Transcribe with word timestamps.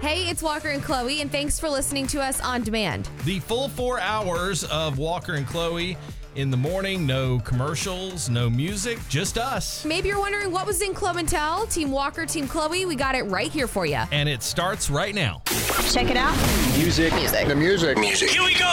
Hey, 0.00 0.30
it's 0.30 0.42
Walker 0.42 0.68
and 0.68 0.82
Chloe, 0.82 1.20
and 1.20 1.30
thanks 1.30 1.60
for 1.60 1.68
listening 1.68 2.06
to 2.06 2.22
us 2.22 2.40
on 2.40 2.62
demand. 2.62 3.10
The 3.26 3.38
full 3.40 3.68
four 3.68 4.00
hours 4.00 4.64
of 4.64 4.96
Walker 4.96 5.34
and 5.34 5.46
Chloe 5.46 5.98
in 6.34 6.50
the 6.50 6.56
morning. 6.56 7.06
No 7.06 7.38
commercials, 7.40 8.28
no 8.28 8.48
music, 8.48 8.98
just 9.08 9.38
us. 9.38 9.84
Maybe 9.84 10.08
you're 10.08 10.18
wondering 10.18 10.50
what 10.52 10.66
was 10.66 10.82
in 10.82 10.94
Club 10.94 11.16
and 11.16 11.28
Tell, 11.28 11.66
Team 11.66 11.90
Walker, 11.90 12.26
Team 12.26 12.46
Chloe. 12.46 12.86
We 12.86 12.94
got 12.94 13.14
it 13.14 13.22
right 13.24 13.50
here 13.50 13.66
for 13.66 13.86
you. 13.86 14.02
And 14.12 14.28
it 14.28 14.42
starts 14.42 14.90
right 14.90 15.14
now. 15.14 15.42
Check 15.90 16.10
it 16.10 16.16
out. 16.16 16.36
Music. 16.76 17.12
Music. 17.14 17.48
The 17.48 17.54
music. 17.54 17.98
Music. 17.98 18.30
Here 18.30 18.44
we 18.44 18.54
go. 18.54 18.64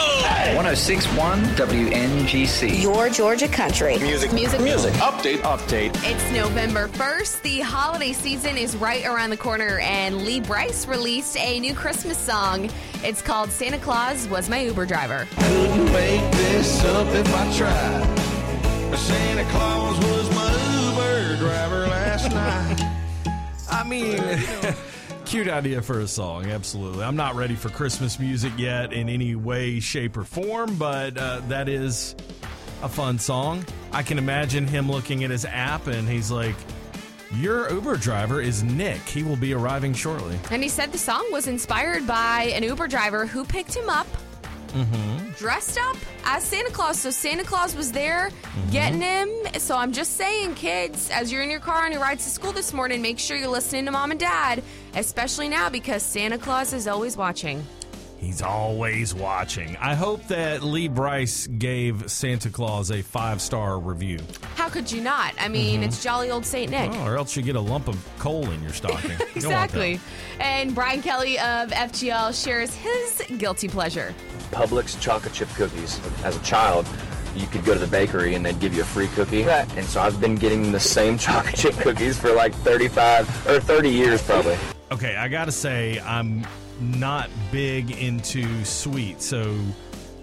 1061 0.54 1.42
WNGC. 1.56 2.82
Your 2.82 3.08
Georgia 3.08 3.48
country. 3.48 3.98
Music. 3.98 4.32
Music. 4.32 4.60
Music. 4.60 4.92
Update. 4.94 5.38
Update. 5.38 5.90
It's 6.04 6.30
November 6.32 6.88
1st. 6.88 7.42
The 7.42 7.60
holiday 7.60 8.12
season 8.12 8.56
is 8.56 8.76
right 8.76 9.04
around 9.04 9.30
the 9.30 9.36
corner, 9.36 9.78
and 9.80 10.22
Lee 10.22 10.40
Brice 10.40 10.86
released 10.86 11.36
a 11.36 11.58
new 11.58 11.74
Christmas 11.74 12.18
song. 12.18 12.70
It's 13.04 13.22
called 13.22 13.50
Santa 13.50 13.78
Claus 13.78 14.26
Was 14.28 14.48
My 14.48 14.60
Uber 14.62 14.84
Driver. 14.84 15.28
Couldn't 15.36 15.84
make 15.92 16.32
this 16.32 16.84
up 16.84 17.06
if 17.14 17.32
I 17.32 17.56
tried. 17.56 18.98
Santa 18.98 19.44
Claus 19.52 19.98
was 20.04 20.34
my 20.34 20.88
Uber 20.90 21.36
driver 21.36 21.86
last 21.86 22.30
night. 22.32 22.98
I 23.70 23.84
mean, 23.84 24.20
cute 25.24 25.48
idea 25.48 25.80
for 25.80 26.00
a 26.00 26.08
song, 26.08 26.46
absolutely. 26.46 27.04
I'm 27.04 27.14
not 27.14 27.36
ready 27.36 27.54
for 27.54 27.68
Christmas 27.68 28.18
music 28.18 28.52
yet 28.56 28.92
in 28.92 29.08
any 29.08 29.36
way, 29.36 29.78
shape, 29.78 30.16
or 30.16 30.24
form, 30.24 30.74
but 30.74 31.16
uh, 31.16 31.40
that 31.48 31.68
is 31.68 32.16
a 32.82 32.88
fun 32.88 33.20
song. 33.20 33.64
I 33.92 34.02
can 34.02 34.18
imagine 34.18 34.66
him 34.66 34.90
looking 34.90 35.22
at 35.22 35.30
his 35.30 35.44
app 35.44 35.86
and 35.86 36.08
he's 36.08 36.32
like, 36.32 36.56
Your 37.32 37.70
Uber 37.70 37.96
driver 37.96 38.40
is 38.40 38.62
Nick. 38.62 39.00
He 39.00 39.22
will 39.22 39.36
be 39.36 39.52
arriving 39.52 39.92
shortly. 39.92 40.38
And 40.50 40.62
he 40.62 40.68
said 40.68 40.92
the 40.92 40.98
song 40.98 41.26
was 41.30 41.46
inspired 41.46 42.06
by 42.06 42.44
an 42.54 42.62
Uber 42.62 42.88
driver 42.88 43.26
who 43.26 43.44
picked 43.44 43.76
him 43.76 43.90
up, 43.90 44.06
mm-hmm. 44.68 45.30
dressed 45.32 45.78
up 45.78 45.96
as 46.24 46.42
Santa 46.42 46.70
Claus. 46.70 46.98
So 46.98 47.10
Santa 47.10 47.44
Claus 47.44 47.76
was 47.76 47.92
there 47.92 48.30
mm-hmm. 48.30 48.70
getting 48.70 49.00
him. 49.02 49.28
So 49.58 49.76
I'm 49.76 49.92
just 49.92 50.16
saying, 50.16 50.54
kids, 50.54 51.10
as 51.10 51.30
you're 51.30 51.42
in 51.42 51.50
your 51.50 51.60
car 51.60 51.84
on 51.84 51.92
your 51.92 52.00
rides 52.00 52.24
to 52.24 52.30
school 52.30 52.52
this 52.52 52.72
morning, 52.72 53.02
make 53.02 53.18
sure 53.18 53.36
you're 53.36 53.48
listening 53.48 53.84
to 53.84 53.90
mom 53.90 54.10
and 54.10 54.18
dad, 54.18 54.62
especially 54.94 55.50
now 55.50 55.68
because 55.68 56.02
Santa 56.02 56.38
Claus 56.38 56.72
is 56.72 56.88
always 56.88 57.16
watching. 57.16 57.62
He's 58.18 58.42
always 58.42 59.14
watching. 59.14 59.76
I 59.76 59.94
hope 59.94 60.26
that 60.26 60.62
Lee 60.64 60.88
Brice 60.88 61.46
gave 61.46 62.10
Santa 62.10 62.50
Claus 62.50 62.90
a 62.90 63.00
five 63.00 63.40
star 63.40 63.78
review. 63.78 64.18
How 64.56 64.68
could 64.68 64.90
you 64.90 65.00
not? 65.00 65.34
I 65.38 65.46
mean, 65.48 65.76
mm-hmm. 65.76 65.84
it's 65.84 66.02
jolly 66.02 66.30
old 66.30 66.44
Saint 66.44 66.72
Nick. 66.72 66.90
Oh, 66.92 67.06
or 67.06 67.16
else 67.16 67.36
you 67.36 67.42
get 67.42 67.54
a 67.54 67.60
lump 67.60 67.86
of 67.86 67.96
coal 68.18 68.50
in 68.50 68.60
your 68.62 68.72
stocking. 68.72 69.12
You 69.12 69.42
don't 69.42 69.52
want 69.52 69.70
that. 69.72 69.76
Exactly. 69.76 70.00
And 70.40 70.74
Brian 70.74 71.00
Kelly 71.00 71.38
of 71.38 71.70
FGL 71.70 72.44
shares 72.44 72.74
his 72.74 73.22
guilty 73.38 73.68
pleasure. 73.68 74.12
Publix 74.50 75.00
chocolate 75.00 75.32
chip 75.32 75.48
cookies. 75.50 76.00
As 76.24 76.36
a 76.36 76.42
child, 76.42 76.88
you 77.36 77.46
could 77.46 77.64
go 77.64 77.72
to 77.72 77.80
the 77.80 77.86
bakery 77.86 78.34
and 78.34 78.44
they'd 78.44 78.58
give 78.58 78.74
you 78.74 78.82
a 78.82 78.86
free 78.86 79.08
cookie. 79.08 79.44
Right. 79.44 79.72
And 79.76 79.86
so 79.86 80.00
I've 80.00 80.20
been 80.20 80.34
getting 80.34 80.72
the 80.72 80.80
same 80.80 81.18
chocolate 81.18 81.54
chip 81.54 81.74
cookies 81.74 82.18
for 82.18 82.32
like 82.32 82.52
35 82.52 83.46
or 83.46 83.60
30 83.60 83.90
years 83.90 84.22
probably. 84.22 84.56
Okay, 84.90 85.16
I 85.16 85.28
gotta 85.28 85.52
say, 85.52 86.00
I'm 86.00 86.44
not 86.80 87.30
big 87.50 87.90
into 87.90 88.64
sweet, 88.64 89.22
so 89.22 89.58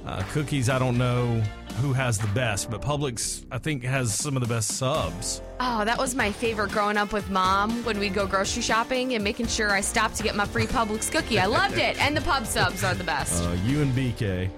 uh, 0.05 0.23
cookies, 0.31 0.69
I 0.69 0.79
don't 0.79 0.97
know 0.97 1.41
who 1.81 1.93
has 1.93 2.17
the 2.17 2.27
best, 2.27 2.69
but 2.69 2.81
Publix, 2.81 3.43
I 3.51 3.57
think, 3.57 3.83
has 3.83 4.13
some 4.13 4.37
of 4.37 4.41
the 4.41 4.47
best 4.47 4.77
subs. 4.77 5.41
Oh, 5.59 5.83
that 5.83 5.97
was 5.97 6.15
my 6.15 6.31
favorite 6.31 6.71
growing 6.71 6.97
up 6.97 7.11
with 7.11 7.29
mom 7.29 7.83
when 7.83 7.99
we'd 7.99 8.13
go 8.13 8.27
grocery 8.27 8.61
shopping 8.61 9.13
and 9.15 9.23
making 9.23 9.47
sure 9.47 9.71
I 9.71 9.81
stopped 9.81 10.15
to 10.17 10.23
get 10.23 10.35
my 10.35 10.45
free 10.45 10.67
Publix 10.67 11.11
cookie. 11.11 11.39
I 11.39 11.45
loved 11.45 11.77
it. 11.77 12.01
And 12.01 12.15
the 12.15 12.21
pub 12.21 12.45
subs 12.45 12.83
are 12.83 12.93
the 12.93 13.03
best. 13.03 13.43
Uh, 13.43 13.51
you 13.65 13.81
and 13.81 13.91
BK. 13.93 14.49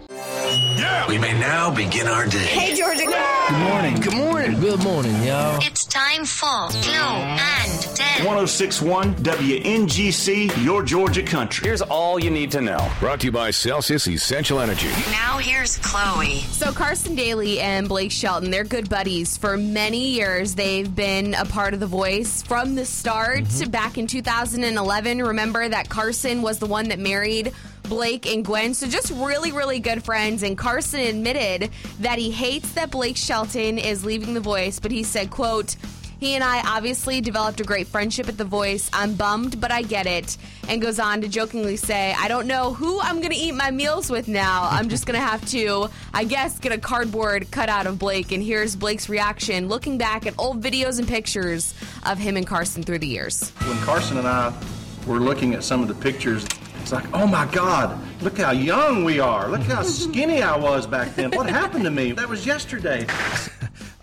We 1.08 1.18
may 1.18 1.34
now 1.40 1.74
begin 1.74 2.08
our 2.08 2.26
day. 2.26 2.38
Hey, 2.38 2.76
Georgia. 2.76 3.06
Good 3.06 3.60
morning. 3.60 4.00
Good 4.02 4.14
morning. 4.14 4.60
Good 4.60 4.84
morning, 4.84 5.24
y'all. 5.24 5.60
It's 5.62 5.86
time 5.86 6.26
for 6.26 6.70
Glow 6.70 6.92
and 6.92 7.82
Tell. 7.96 8.26
1061 8.26 9.16
WNGC, 9.16 10.66
your 10.66 10.84
Georgia 10.84 11.24
country. 11.24 11.68
Here's 11.68 11.82
all 11.82 12.20
you 12.20 12.30
need 12.30 12.52
to 12.52 12.62
know. 12.62 12.92
Brought 13.00 13.22
to 13.22 13.28
you 13.28 13.32
by 13.32 13.52
Celsius 13.52 14.08
Essential 14.08 14.60
Energy. 14.60 14.90
Now 15.12 15.38
here's 15.38 15.78
Chloe. 15.78 16.40
So 16.52 16.72
Carson 16.72 17.16
Daly 17.16 17.60
and 17.60 17.88
Blake 17.88 18.12
Shelton, 18.12 18.52
they're 18.52 18.64
good 18.64 18.90
buddies 18.90 19.38
for 19.38 19.56
many 19.56 20.10
years. 20.10 20.56
They've 20.56 20.94
been 20.94 21.34
a 21.36 21.46
part 21.46 21.74
of 21.74 21.80
The 21.80 21.88
Voice 21.88 22.42
from 22.42 22.76
the 22.76 22.86
start. 22.86 23.46
Mm-hmm. 23.46 23.72
Back 23.72 23.98
in 23.98 24.08
2011, 24.08 25.22
remember 25.22 25.70
that 25.70 25.90
Carson 25.90 26.42
was 26.42 26.60
the 26.60 26.68
one 26.68 26.90
that 26.90 27.00
married 27.00 27.54
Blake 27.88 28.26
and 28.26 28.44
Gwen. 28.44 28.74
So 28.74 28.88
just 28.88 29.12
really, 29.12 29.52
really 29.52 29.80
good 29.80 30.04
friends. 30.04 30.44
And 30.44 30.58
Carson 30.58 31.00
admitted 31.00 31.72
that 32.00 32.20
he 32.20 32.32
hates 32.32 32.72
that 32.74 32.92
Blake 32.92 33.18
Shelton 33.18 33.78
is 33.78 34.06
leaving 34.06 34.34
The 34.34 34.40
Voice, 34.40 34.80
but 34.80 34.92
he 34.92 35.04
said, 35.04 35.30
quote, 35.30 35.76
he 36.20 36.34
and 36.34 36.44
I 36.44 36.62
obviously 36.76 37.22
developed 37.22 37.60
a 37.60 37.64
great 37.64 37.86
friendship 37.86 38.28
at 38.28 38.40
The 38.40 38.44
Voice. 38.44 38.90
I'm 38.92 39.14
bummed, 39.14 39.62
but 39.62 39.72
I 39.72 39.84
get 39.84 40.08
it. 40.08 40.36
And 40.68 40.82
goes 40.82 40.98
on 40.98 41.22
to 41.22 41.28
jokingly 41.28 41.78
say, 41.78 42.16
I 42.18 42.28
don't 42.28 42.48
know 42.48 42.74
who 42.74 43.00
I'm 43.00 43.18
going 43.18 43.32
to 43.32 43.38
eat 43.38 43.52
my 43.52 43.70
meals 43.70 44.10
with 44.10 44.28
now. 44.28 44.68
I'm 44.72 44.90
just 44.90 45.06
going 45.06 45.20
to 45.20 45.26
have 45.26 45.46
to, 45.50 45.90
I 46.16 46.24
guess, 46.24 46.58
get 46.58 46.72
a 46.72 46.80
cardboard 46.80 47.52
cutout 47.52 47.86
of 47.86 48.00
Blake. 48.00 48.32
And 48.32 48.42
here's 48.42 48.76
Blake's 48.76 49.10
reaction 49.10 49.70
looking 49.70 50.00
back 50.00 50.26
at 50.26 50.34
old 50.40 50.60
videos 50.60 50.98
and 50.98 51.08
pictures 51.08 51.76
of 52.04 52.18
him 52.18 52.36
and 52.36 52.48
Carson 52.48 52.82
through 52.82 53.00
the 53.00 53.08
years. 53.08 53.52
When 53.52 53.78
Carson 53.82 54.18
and 54.18 54.28
I 54.28 54.52
were 55.06 55.20
looking 55.20 55.54
at 55.54 55.64
some 55.64 55.84
of 55.84 55.88
the 55.88 55.96
pictures, 55.96 56.48
it's 56.88 56.94
like, 56.94 57.14
oh 57.14 57.28
my 57.28 57.46
God, 57.48 58.00
look 58.22 58.38
how 58.38 58.52
young 58.52 59.04
we 59.04 59.20
are. 59.20 59.50
Look 59.50 59.60
how 59.64 59.82
skinny 59.84 60.42
I 60.42 60.56
was 60.56 60.88
back 60.88 61.16
then. 61.16 61.32
What 61.32 61.50
happened 61.50 61.84
to 61.84 61.92
me? 61.92 62.14
That 62.14 62.30
was 62.30 62.46
yesterday. 62.46 63.06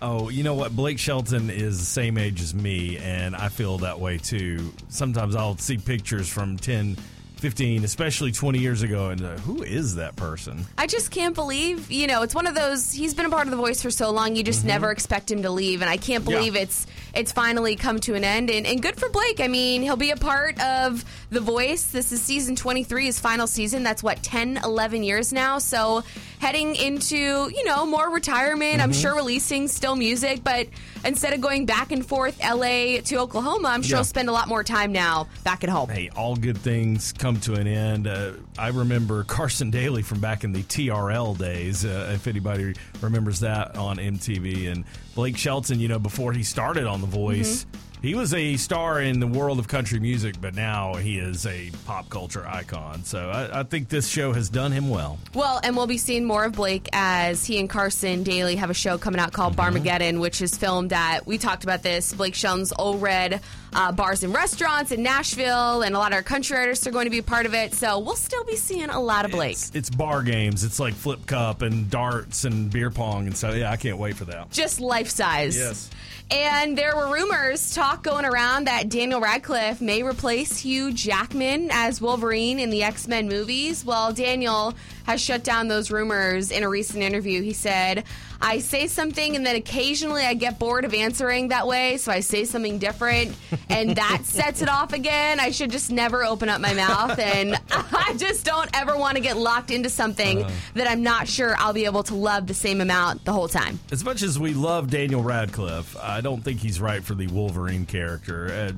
Oh, 0.01 0.29
you 0.29 0.43
know 0.43 0.53
what? 0.53 0.75
Blake 0.75 0.99
Shelton 0.99 1.49
is 1.49 1.79
the 1.79 1.85
same 1.85 2.17
age 2.19 2.39
as 2.41 2.53
me, 2.53 2.97
and 2.97 3.35
I 3.35 3.47
feel 3.47 3.79
that 3.79 3.99
way 3.99 4.17
too. 4.19 4.71
Sometimes 4.89 5.35
I'll 5.35 5.57
see 5.57 5.77
pictures 5.77 6.29
from 6.29 6.57
10, 6.57 6.95
15, 7.37 7.83
especially 7.85 8.31
20 8.33 8.59
years 8.59 8.83
ago, 8.83 9.09
and 9.09 9.21
uh, 9.21 9.37
who 9.37 9.63
is 9.63 9.95
that 9.95 10.15
person? 10.15 10.65
I 10.77 10.85
just 10.85 11.09
can't 11.11 11.33
believe, 11.33 11.89
you 11.91 12.05
know, 12.07 12.21
it's 12.21 12.35
one 12.35 12.45
of 12.45 12.53
those. 12.53 12.91
He's 12.91 13.13
been 13.15 13.25
a 13.25 13.29
part 13.29 13.47
of 13.47 13.51
the 13.51 13.57
voice 13.57 13.81
for 13.81 13.89
so 13.89 14.11
long, 14.11 14.35
you 14.35 14.43
just 14.43 14.65
never 14.65 14.91
expect 14.91 15.31
him 15.31 15.41
to 15.43 15.49
leave, 15.49 15.81
and 15.81 15.89
I 15.89 15.97
can't 15.97 16.23
Mm-hmm. 16.23 16.31
Yeah. 16.31 16.37
believe 16.39 16.55
it's 16.57 16.85
it's 17.15 17.31
finally 17.31 17.75
come 17.75 17.99
to 18.01 18.13
an 18.15 18.23
end. 18.23 18.49
And, 18.49 18.65
and 18.65 18.81
good 18.81 18.97
for 18.97 19.09
Blake. 19.09 19.39
I 19.39 19.47
mean, 19.47 19.81
he'll 19.81 19.95
be 19.95 20.11
a 20.11 20.17
part 20.17 20.59
of 20.61 21.03
the 21.29 21.39
voice. 21.39 21.85
This 21.85 22.11
is 22.11 22.21
season 22.21 22.55
23, 22.55 23.05
his 23.05 23.19
final 23.19 23.47
season. 23.47 23.83
That's 23.83 24.03
what 24.03 24.21
10, 24.21 24.59
11 24.63 25.03
years 25.03 25.31
now. 25.31 25.57
So 25.57 26.03
heading 26.45 26.75
into 26.75 27.15
you 27.15 27.63
know 27.65 27.87
more 27.87 28.11
retirement. 28.11 28.79
I'm 28.79 28.91
Mm-hmm. 28.91 29.01
sure 29.01 29.15
releasing 29.15 29.67
still 29.67 29.95
music, 29.95 30.43
but 30.43 30.67
instead 31.03 31.33
of 31.33 31.41
going 31.41 31.65
back 31.65 31.91
and 31.91 32.05
forth 32.05 32.37
L.A. 32.39 33.01
to 33.01 33.15
Oklahoma, 33.17 33.69
I'm 33.69 33.81
sure 33.81 33.95
Yeah. 33.95 33.97
he'll 33.97 34.03
spend 34.03 34.29
a 34.29 34.31
lot 34.31 34.47
more 34.47 34.63
time 34.63 34.91
now 34.91 35.27
back 35.43 35.63
at 35.63 35.71
home. 35.71 35.89
Hey, 35.89 36.09
all 36.15 36.35
good 36.35 36.57
things 36.59 37.13
come 37.17 37.39
to 37.41 37.53
an 37.53 37.65
end. 37.65 38.05
Uh, 38.07 38.33
I 38.59 38.67
remember 38.67 39.23
Carson 39.23 39.71
Daly 39.71 40.03
from 40.03 40.19
back 40.19 40.43
in 40.43 40.51
the 40.51 40.61
TRL 40.61 41.35
days, 41.35 41.83
uh, 41.83 42.11
if 42.13 42.27
anybody 42.27 42.75
remembers 43.01 43.39
that 43.39 43.75
on 43.75 43.97
MTV. 43.97 44.71
And 44.71 44.85
Blake 45.15 45.37
Shelton, 45.37 45.79
you 45.79 45.87
know, 45.87 45.97
before 45.99 46.31
he 46.31 46.43
started 46.43 46.85
on 46.85 47.01
The 47.01 47.07
Voice, 47.07 47.65
he 48.05 48.13
was 48.13 48.35
a 48.35 48.55
star 48.57 49.01
in 49.01 49.19
the 49.19 49.25
world 49.25 49.57
of 49.57 49.67
country 49.67 49.99
music, 49.99 50.35
but 50.39 50.53
now 50.53 50.93
he 50.93 51.17
is 51.17 51.47
a 51.47 51.71
pop 51.87 52.07
culture 52.07 52.45
icon. 52.47 53.03
So 53.03 53.31
I, 53.31 53.61
I 53.61 53.63
think 53.63 53.89
this 53.89 54.07
show 54.07 54.31
has 54.31 54.47
done 54.47 54.71
him 54.71 54.91
well. 54.91 55.17
Well, 55.33 55.59
and 55.63 55.75
we'll 55.75 55.87
be 55.87 55.97
seeing 55.97 56.23
more 56.23 56.43
of 56.43 56.53
Blake 56.53 56.87
as 56.93 57.47
he 57.47 57.59
and 57.59 57.67
Carson 57.67 58.21
Daly 58.21 58.57
have 58.57 58.69
a 58.69 58.75
show 58.75 58.99
coming 58.99 59.19
out 59.19 59.33
called 59.33 59.55
mm-hmm. 59.55 59.77
Barmageddon, 59.77 60.19
which 60.19 60.39
is 60.43 60.55
filmed 60.55 60.93
at, 60.93 61.25
we 61.25 61.39
talked 61.39 61.63
about 61.63 61.81
this, 61.81 62.13
Blake 62.13 62.35
Shelton's 62.35 62.71
Ole 62.77 62.99
Red 62.99 63.41
uh, 63.75 63.91
bars 63.91 64.23
and 64.23 64.33
restaurants 64.33 64.91
in 64.91 65.03
Nashville, 65.03 65.83
and 65.83 65.93
a 65.93 65.99
lot 65.99 66.13
of 66.13 66.15
our 66.15 66.23
country 66.23 66.57
artists 66.57 66.87
are 66.87 66.91
going 66.91 67.05
to 67.05 67.11
be 67.11 67.19
a 67.19 67.23
part 67.23 67.45
of 67.45 67.53
it. 67.53 67.73
So 67.73 67.99
we'll 67.99 68.15
still 68.15 68.45
be 68.45 68.55
seeing 68.55 68.89
a 68.89 68.99
lot 68.99 69.25
of 69.25 69.31
Blake. 69.31 69.51
It's, 69.51 69.71
it's 69.75 69.89
bar 69.89 70.23
games. 70.23 70.63
It's 70.63 70.79
like 70.79 70.93
flip 70.93 71.25
cup 71.25 71.61
and 71.61 71.89
darts 71.89 72.45
and 72.45 72.71
beer 72.71 72.89
pong 72.89 73.27
and 73.27 73.35
so 73.35 73.51
yeah, 73.51 73.69
I 73.69 73.77
can't 73.77 73.97
wait 73.97 74.15
for 74.15 74.25
that. 74.25 74.49
Just 74.51 74.79
life 74.79 75.09
size. 75.09 75.57
Yes. 75.57 75.89
And 76.31 76.75
there 76.75 76.95
were 76.95 77.13
rumors, 77.13 77.75
talk 77.75 78.01
going 78.01 78.25
around 78.25 78.65
that 78.65 78.89
Daniel 78.89 79.21
Radcliffe 79.21 79.79
may 79.79 80.01
replace 80.01 80.57
Hugh 80.57 80.91
Jackman 80.91 81.69
as 81.71 82.01
Wolverine 82.01 82.59
in 82.59 82.71
the 82.71 82.81
X 82.83 83.07
Men 83.07 83.27
movies. 83.27 83.85
Well, 83.85 84.11
Daniel 84.11 84.73
has 85.05 85.21
shut 85.21 85.43
down 85.43 85.67
those 85.67 85.91
rumors 85.91 86.49
in 86.49 86.63
a 86.63 86.69
recent 86.69 87.03
interview. 87.03 87.43
He 87.43 87.53
said, 87.53 88.05
I 88.41 88.59
say 88.59 88.87
something 88.87 89.35
and 89.35 89.45
then 89.45 89.55
occasionally 89.55 90.23
I 90.23 90.33
get 90.33 90.59
bored 90.59 90.85
of 90.85 90.93
answering 90.93 91.47
that 91.49 91.67
way, 91.67 91.97
so 91.97 92.11
I 92.11 92.19
say 92.19 92.45
something 92.45 92.77
different, 92.79 93.35
and 93.69 93.95
that 93.95 94.21
sets 94.25 94.61
it 94.61 94.69
off 94.69 94.93
again. 94.93 95.39
I 95.39 95.51
should 95.51 95.71
just 95.71 95.91
never 95.91 96.23
open 96.23 96.49
up 96.49 96.61
my 96.61 96.73
mouth, 96.73 97.17
and 97.19 97.55
I 97.71 98.13
just 98.17 98.45
don't 98.45 98.69
ever 98.73 98.95
want 98.97 99.15
to 99.15 99.21
get 99.21 99.37
locked 99.37 99.71
into 99.71 99.89
something 99.89 100.43
Uh. 100.43 100.51
that 100.75 100.87
I'm 100.87 101.03
not 101.03 101.27
sure 101.27 101.55
I'll 101.57 101.73
be 101.73 101.85
able 101.85 102.03
to 102.03 102.15
love 102.15 102.47
the 102.47 102.53
same 102.53 102.81
amount 102.81 103.25
the 103.25 103.33
whole 103.33 103.47
time. 103.47 103.79
As 103.91 104.03
much 104.03 104.21
as 104.21 104.37
we 104.39 104.53
love 104.53 104.89
Daniel 104.89 105.23
Radcliffe, 105.23 105.95
I 105.97 106.21
don't 106.21 106.43
think 106.43 106.59
he's 106.59 106.79
right 106.81 107.03
for 107.03 107.15
the 107.15 107.27
Wolverine 107.27 107.85
character. 107.85 108.47
Uh, 108.51 108.71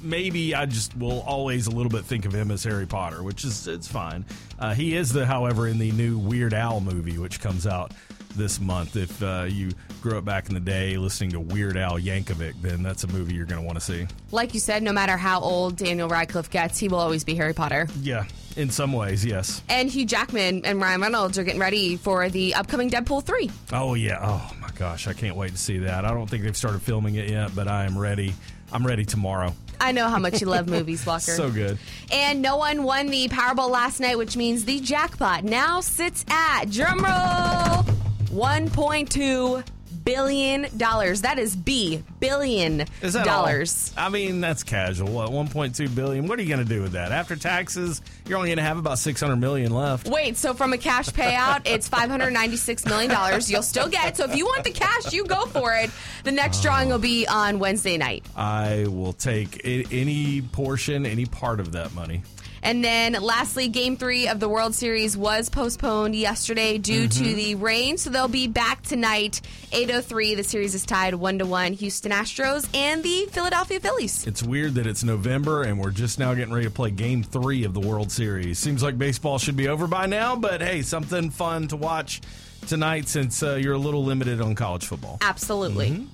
maybe 0.00 0.54
I 0.54 0.66
just 0.66 0.96
will 0.96 1.20
always 1.22 1.66
a 1.66 1.70
little 1.70 1.90
bit 1.90 2.04
think 2.04 2.24
of 2.26 2.32
him 2.32 2.50
as 2.50 2.62
Harry 2.64 2.86
Potter, 2.86 3.22
which 3.22 3.44
is 3.44 3.66
it's 3.66 3.88
fine. 3.88 4.24
Uh, 4.58 4.74
he 4.74 4.96
is 4.96 5.12
the, 5.12 5.26
however, 5.26 5.66
in 5.66 5.78
the 5.78 5.90
new 5.92 6.18
Weird 6.18 6.54
Al 6.54 6.80
movie, 6.80 7.18
which 7.18 7.40
comes 7.40 7.66
out 7.66 7.92
this 8.36 8.60
month. 8.60 8.96
If 8.96 9.22
uh, 9.22 9.46
you 9.48 9.70
grew 10.00 10.18
up 10.18 10.24
back 10.24 10.48
in 10.48 10.54
the 10.54 10.60
day 10.60 10.96
listening 10.96 11.30
to 11.30 11.40
Weird 11.40 11.76
Al 11.76 11.98
Yankovic, 11.98 12.60
then 12.62 12.82
that's 12.82 13.04
a 13.04 13.08
movie 13.08 13.34
you're 13.34 13.46
going 13.46 13.60
to 13.60 13.66
want 13.66 13.78
to 13.78 13.84
see. 13.84 14.06
Like 14.30 14.54
you 14.54 14.60
said, 14.60 14.82
no 14.82 14.92
matter 14.92 15.16
how 15.16 15.40
old 15.40 15.76
Daniel 15.76 16.08
Radcliffe 16.08 16.50
gets, 16.50 16.78
he 16.78 16.88
will 16.88 16.98
always 16.98 17.24
be 17.24 17.34
Harry 17.34 17.54
Potter. 17.54 17.88
Yeah, 18.00 18.24
in 18.56 18.70
some 18.70 18.92
ways, 18.92 19.24
yes. 19.24 19.62
And 19.68 19.90
Hugh 19.90 20.06
Jackman 20.06 20.64
and 20.64 20.80
Ryan 20.80 21.00
Reynolds 21.00 21.38
are 21.38 21.44
getting 21.44 21.60
ready 21.60 21.96
for 21.96 22.28
the 22.28 22.54
upcoming 22.54 22.90
Deadpool 22.90 23.24
3. 23.24 23.50
Oh 23.72 23.94
yeah. 23.94 24.18
Oh 24.22 24.52
my 24.60 24.70
gosh, 24.76 25.06
I 25.06 25.12
can't 25.12 25.36
wait 25.36 25.52
to 25.52 25.58
see 25.58 25.78
that. 25.78 26.04
I 26.04 26.10
don't 26.10 26.28
think 26.28 26.44
they've 26.44 26.56
started 26.56 26.82
filming 26.82 27.16
it 27.16 27.30
yet, 27.30 27.54
but 27.54 27.68
I 27.68 27.84
am 27.84 27.98
ready. 27.98 28.34
I'm 28.72 28.86
ready 28.86 29.04
tomorrow. 29.04 29.54
I 29.80 29.92
know 29.92 30.08
how 30.08 30.18
much 30.18 30.40
you 30.40 30.48
love 30.48 30.68
movies, 30.68 31.06
Walker. 31.06 31.20
So 31.20 31.50
good. 31.50 31.78
And 32.12 32.42
no 32.42 32.56
one 32.56 32.82
won 32.82 33.06
the 33.06 33.28
Powerball 33.28 33.70
last 33.70 34.00
night, 34.00 34.18
which 34.18 34.36
means 34.36 34.64
the 34.64 34.80
jackpot 34.80 35.44
now 35.44 35.80
sits 35.80 36.24
at 36.28 36.64
drumroll 36.66 37.97
1.2 38.28 39.64
billion 40.04 40.66
dollars. 40.78 41.20
That 41.22 41.38
is 41.38 41.54
B 41.54 42.02
billion 42.18 42.86
Is 43.02 43.12
that 43.12 43.26
dollars. 43.26 43.92
all? 43.96 44.06
I 44.06 44.08
mean, 44.08 44.40
that's 44.40 44.62
casual. 44.62 45.12
What, 45.12 45.30
1.2 45.30 45.94
billion? 45.94 46.26
What 46.26 46.38
are 46.38 46.42
you 46.42 46.48
going 46.48 46.66
to 46.66 46.74
do 46.74 46.80
with 46.80 46.92
that? 46.92 47.12
After 47.12 47.36
taxes, 47.36 48.00
you're 48.26 48.38
only 48.38 48.48
going 48.48 48.56
to 48.56 48.62
have 48.62 48.78
about 48.78 48.98
600 48.98 49.36
million 49.36 49.72
left. 49.72 50.08
Wait, 50.08 50.38
so 50.38 50.54
from 50.54 50.72
a 50.72 50.78
cash 50.78 51.08
payout, 51.10 51.62
it's 51.66 51.88
$596 51.88 52.86
million. 52.86 53.10
You'll 53.48 53.62
still 53.62 53.88
get 53.88 54.08
it. 54.08 54.16
So 54.16 54.24
if 54.24 54.34
you 54.34 54.46
want 54.46 54.64
the 54.64 54.72
cash, 54.72 55.12
you 55.12 55.26
go 55.26 55.44
for 55.46 55.74
it. 55.74 55.90
The 56.24 56.32
next 56.32 56.60
oh. 56.60 56.62
drawing 56.62 56.88
will 56.88 56.98
be 56.98 57.26
on 57.26 57.58
Wednesday 57.58 57.98
night. 57.98 58.24
I 58.34 58.86
will 58.88 59.12
take 59.12 59.60
any 59.64 60.40
portion, 60.40 61.04
any 61.04 61.26
part 61.26 61.60
of 61.60 61.72
that 61.72 61.94
money. 61.94 62.22
And 62.62 62.84
then 62.84 63.12
lastly, 63.20 63.68
game 63.68 63.96
three 63.96 64.28
of 64.28 64.40
the 64.40 64.48
World 64.48 64.74
Series 64.74 65.16
was 65.16 65.48
postponed 65.48 66.14
yesterday 66.14 66.78
due 66.78 67.08
to 67.08 67.22
Mhm. 67.24 67.34
the 67.36 67.54
rain. 67.54 67.98
So 67.98 68.10
they'll 68.10 68.28
be 68.28 68.46
back 68.48 68.82
tonight, 68.82 69.40
8.03. 69.72 70.34
The 70.34 70.42
series 70.44 70.74
is 70.74 70.84
tied 70.84 71.14
1 71.14 71.38
to 71.38 71.46
1. 71.46 71.72
Houston 71.74 72.12
Astros 72.12 72.66
and 72.74 73.02
the 73.02 73.26
Philadelphia 73.30 73.80
Phillies. 73.80 74.26
It's 74.26 74.42
weird 74.42 74.74
that 74.74 74.86
it's 74.86 75.04
November 75.04 75.62
and 75.62 75.78
we're 75.78 75.90
just 75.90 76.18
now 76.18 76.34
getting 76.34 76.52
ready 76.52 76.66
to 76.66 76.70
play 76.72 76.90
game 76.90 77.22
three 77.22 77.64
of 77.64 77.74
the 77.74 77.80
World 77.80 78.10
Series. 78.10 78.58
Seems 78.58 78.82
like 78.82 78.98
baseball 78.98 79.38
should 79.38 79.56
be 79.56 79.68
over 79.68 79.86
by 79.86 80.06
now, 80.06 80.36
but 80.36 80.60
hey, 80.60 80.82
something 80.82 81.30
fun 81.30 81.68
to 81.68 81.76
watch 81.76 82.20
tonight 82.66 83.08
since 83.08 83.42
uh, 83.42 83.54
you're 83.54 83.74
a 83.74 83.78
little 83.78 84.04
limited 84.04 84.40
on 84.40 84.54
college 84.54 84.84
football. 84.84 85.18
Absolutely. 85.20 86.06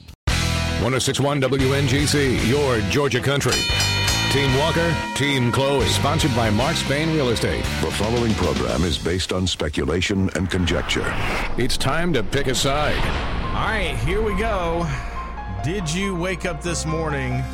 1061 0.81 1.41
WNGC, 1.41 2.49
your 2.49 2.81
Georgia 2.91 3.20
country. 3.20 3.52
Team 4.34 4.52
Walker, 4.56 4.96
Team 5.14 5.52
Chloe. 5.52 5.84
Is 5.84 5.94
sponsored 5.94 6.34
by 6.34 6.50
Mark 6.50 6.75
Spain 6.75 7.14
Real 7.14 7.28
Estate. 7.28 7.62
The 7.82 7.90
following 7.92 8.34
program 8.34 8.82
is 8.82 8.98
based 8.98 9.32
on 9.32 9.46
speculation 9.46 10.28
and 10.34 10.50
conjecture. 10.50 11.04
It's 11.56 11.76
time 11.76 12.12
to 12.14 12.25
pick 12.25 12.48
a 12.48 12.54
side. 12.56 12.98
All 13.54 13.69
right, 13.69 13.94
here 13.98 14.20
we 14.20 14.36
go. 14.36 14.88
Did 15.62 15.88
you 15.88 16.16
wake 16.16 16.46
up 16.46 16.60
this 16.64 16.84
morning? 16.84 17.34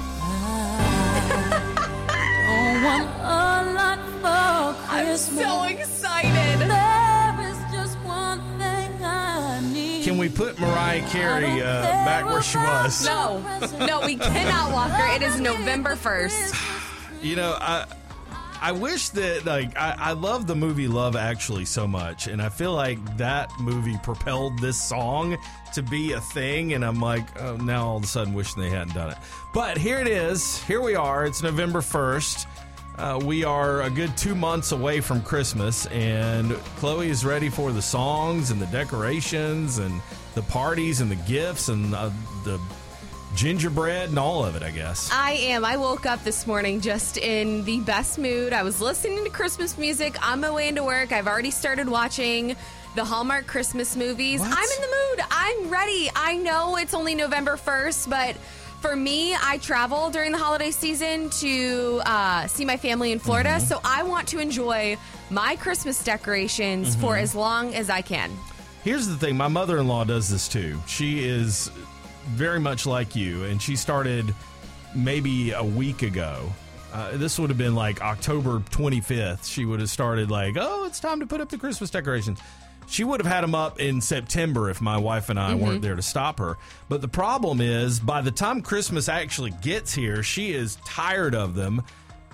I'm 4.88 5.16
so 5.18 5.64
excited. 5.64 6.50
Can 10.02 10.16
we 10.16 10.30
put 10.30 10.58
Mariah 10.58 11.06
Carey 11.10 11.60
uh, 11.60 11.82
back 11.82 12.24
where 12.24 12.42
she 12.42 12.56
was? 12.56 13.04
No, 13.04 13.38
no, 13.86 14.00
we 14.04 14.16
cannot, 14.16 14.72
Walker. 14.72 15.06
It 15.14 15.22
is 15.22 15.38
November 15.38 15.94
1st. 15.94 16.69
You 17.22 17.36
know, 17.36 17.56
I 17.60 17.86
I 18.62 18.72
wish 18.72 19.10
that 19.10 19.46
like 19.46 19.76
I, 19.78 19.94
I 19.98 20.12
love 20.12 20.46
the 20.46 20.54
movie 20.54 20.88
Love 20.88 21.16
Actually 21.16 21.64
so 21.64 21.86
much, 21.86 22.26
and 22.26 22.42
I 22.42 22.48
feel 22.50 22.74
like 22.74 23.16
that 23.16 23.50
movie 23.58 23.98
propelled 24.02 24.58
this 24.58 24.80
song 24.80 25.38
to 25.74 25.82
be 25.82 26.12
a 26.12 26.20
thing, 26.20 26.74
and 26.74 26.84
I'm 26.84 27.00
like, 27.00 27.40
oh, 27.40 27.56
now 27.56 27.86
all 27.86 27.96
of 27.96 28.04
a 28.04 28.06
sudden 28.06 28.34
wishing 28.34 28.62
they 28.62 28.70
hadn't 28.70 28.94
done 28.94 29.10
it. 29.10 29.18
But 29.54 29.78
here 29.78 29.98
it 29.98 30.06
is. 30.06 30.62
Here 30.64 30.80
we 30.80 30.94
are. 30.94 31.24
It's 31.24 31.42
November 31.42 31.80
first. 31.80 32.46
Uh, 32.98 33.18
we 33.24 33.44
are 33.44 33.82
a 33.82 33.90
good 33.90 34.14
two 34.16 34.34
months 34.34 34.72
away 34.72 35.00
from 35.00 35.22
Christmas, 35.22 35.86
and 35.86 36.52
Chloe 36.76 37.08
is 37.08 37.24
ready 37.24 37.48
for 37.48 37.72
the 37.72 37.80
songs 37.80 38.50
and 38.50 38.60
the 38.60 38.66
decorations 38.66 39.78
and 39.78 40.02
the 40.34 40.42
parties 40.42 41.00
and 41.00 41.10
the 41.10 41.16
gifts 41.16 41.68
and 41.68 41.94
uh, 41.94 42.10
the 42.44 42.60
gingerbread 43.34 44.08
and 44.10 44.18
all 44.18 44.44
of 44.44 44.56
it. 44.56 44.62
I 44.62 44.70
guess. 44.70 45.10
I 45.12 45.32
am. 45.32 45.64
I 45.64 45.76
woke 45.76 46.06
up 46.06 46.22
this 46.24 46.46
morning 46.46 46.80
just 46.80 47.16
in 47.16 47.64
the 47.64 47.80
best 47.80 48.18
mood. 48.18 48.52
I 48.52 48.62
was 48.62 48.80
listening 48.80 49.24
to 49.24 49.30
Christmas 49.30 49.78
music 49.78 50.16
on 50.26 50.40
my 50.40 50.50
way 50.50 50.68
into 50.68 50.82
work. 50.84 51.12
I've 51.12 51.26
already 51.26 51.50
started 51.50 51.88
watching 51.88 52.56
the 52.96 53.04
Hallmark 53.04 53.46
Christmas 53.46 53.96
movies. 53.96 54.40
I'm 54.42 54.48
in 54.50 54.80
the 54.80 54.96
mood. 55.16 55.24
I'm 55.30 55.70
ready. 55.70 56.10
I 56.16 56.36
know 56.36 56.76
it's 56.76 56.92
only 56.94 57.14
November 57.14 57.56
1st, 57.56 58.10
but 58.10 58.36
for 58.80 58.96
me, 58.96 59.34
I 59.40 59.58
travel 59.58 60.10
during 60.10 60.32
the 60.32 60.38
holiday 60.38 60.70
season 60.72 61.30
to 61.40 62.00
uh, 62.04 62.46
see 62.48 62.64
my 62.64 62.76
family 62.78 63.12
in 63.12 63.18
Florida. 63.20 63.50
Mm-hmm. 63.50 63.66
So 63.66 63.80
I 63.84 64.02
want 64.02 64.26
to 64.28 64.38
enjoy 64.40 64.96
my 65.30 65.54
Christmas 65.56 66.02
decorations 66.02 66.96
for 66.96 67.14
Mhm. 67.14 67.22
as 67.22 67.34
long 67.36 67.74
as 67.74 67.90
I 67.90 68.00
can. 68.02 68.30
Here's 68.82 69.06
the 69.06 69.16
thing 69.16 69.36
my 69.36 69.48
mother 69.48 69.78
in 69.78 69.86
law 69.86 70.02
does 70.04 70.28
this 70.30 70.48
too. 70.48 70.80
She 70.88 71.28
is 71.28 71.70
very 72.30 72.60
much 72.60 72.86
like 72.86 73.14
you, 73.16 73.44
and 73.44 73.60
she 73.60 73.76
started 73.76 74.34
maybe 74.94 75.52
a 75.52 75.64
week 75.64 76.02
ago. 76.02 76.52
Uh, 76.92 77.16
this 77.16 77.38
would 77.38 77.50
have 77.50 77.58
been 77.58 77.74
like 77.74 78.00
October 78.02 78.58
25th. 78.70 79.46
She 79.46 79.64
would 79.64 79.80
have 79.80 79.90
started, 79.90 80.30
like, 80.30 80.56
oh, 80.58 80.84
it's 80.86 80.98
time 81.00 81.20
to 81.20 81.26
put 81.26 81.40
up 81.40 81.48
the 81.48 81.58
Christmas 81.58 81.90
decorations. 81.90 82.40
She 82.88 83.04
would 83.04 83.20
have 83.20 83.32
had 83.32 83.42
them 83.44 83.54
up 83.54 83.78
in 83.78 84.00
September 84.00 84.68
if 84.68 84.80
my 84.80 84.96
wife 84.96 85.28
and 85.28 85.38
I 85.38 85.52
Mhm. 85.52 85.58
weren't 85.60 85.82
there 85.82 85.94
to 85.94 86.02
stop 86.02 86.40
her. 86.40 86.56
But 86.88 87.00
the 87.02 87.06
problem 87.08 87.60
is, 87.60 88.00
by 88.00 88.20
the 88.20 88.32
time 88.32 88.62
Christmas 88.62 89.08
actually 89.08 89.52
gets 89.62 89.94
here, 89.94 90.24
she 90.24 90.50
is 90.52 90.76
tired 90.84 91.36
of 91.36 91.54
them. 91.54 91.82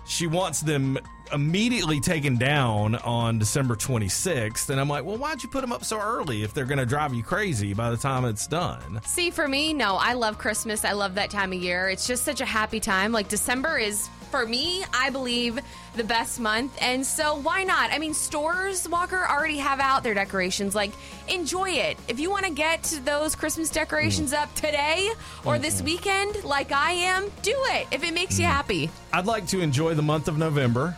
She 0.06 0.26
wants 0.26 0.60
them 0.60 0.98
immediately 1.32 2.00
taken 2.00 2.36
down 2.36 2.94
on 2.96 3.38
December 3.38 3.74
26th. 3.74 4.70
And 4.70 4.80
I'm 4.80 4.88
like, 4.88 5.04
well, 5.04 5.16
why'd 5.16 5.42
you 5.42 5.48
put 5.48 5.60
them 5.60 5.72
up 5.72 5.84
so 5.84 6.00
early 6.00 6.42
if 6.42 6.54
they're 6.54 6.64
going 6.64 6.78
to 6.78 6.86
drive 6.86 7.14
you 7.14 7.22
crazy 7.22 7.74
by 7.74 7.90
the 7.90 7.96
time 7.96 8.24
it's 8.24 8.46
done? 8.46 9.00
See, 9.04 9.30
for 9.30 9.48
me, 9.48 9.72
no, 9.72 9.96
I 9.96 10.12
love 10.12 10.38
Christmas. 10.38 10.84
I 10.84 10.92
love 10.92 11.14
that 11.16 11.30
time 11.30 11.52
of 11.52 11.60
year. 11.60 11.88
It's 11.88 12.06
just 12.06 12.24
such 12.24 12.40
a 12.40 12.44
happy 12.44 12.80
time. 12.80 13.12
Like 13.12 13.28
December 13.28 13.78
is, 13.78 14.08
for 14.36 14.46
me, 14.46 14.84
I 14.92 15.08
believe, 15.08 15.58
the 15.94 16.04
best 16.04 16.38
month. 16.40 16.76
And 16.82 17.06
so 17.06 17.36
why 17.36 17.64
not? 17.64 17.90
I 17.90 17.98
mean, 17.98 18.12
stores, 18.12 18.86
Walker, 18.86 19.26
already 19.26 19.56
have 19.56 19.80
out 19.80 20.02
their 20.02 20.12
decorations. 20.12 20.74
Like, 20.74 20.92
enjoy 21.26 21.70
it. 21.70 21.96
If 22.06 22.20
you 22.20 22.30
want 22.30 22.44
to 22.44 22.52
get 22.52 22.82
those 23.06 23.34
Christmas 23.34 23.70
decorations 23.70 24.34
mm. 24.34 24.42
up 24.42 24.54
today 24.54 25.08
or 25.46 25.54
mm-hmm. 25.54 25.62
this 25.62 25.80
weekend, 25.80 26.44
like 26.44 26.70
I 26.70 26.92
am, 26.92 27.32
do 27.40 27.54
it. 27.68 27.86
If 27.90 28.04
it 28.04 28.12
makes 28.12 28.38
you 28.38 28.44
mm. 28.44 28.50
happy. 28.50 28.90
I'd 29.10 29.24
like 29.24 29.46
to 29.48 29.60
enjoy 29.60 29.94
the 29.94 30.02
month 30.02 30.28
of 30.28 30.36
November. 30.36 30.94